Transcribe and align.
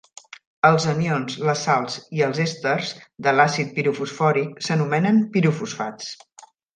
Els 0.67 0.85
anions, 0.91 1.33
les 1.49 1.59
sals 1.67 1.97
i 2.19 2.23
els 2.29 2.39
èsters 2.45 2.93
de 3.27 3.33
l'àcid 3.35 3.71
pirofosfòric 3.75 4.57
s'anomenen 4.69 5.21
pirofosfats. 5.37 6.11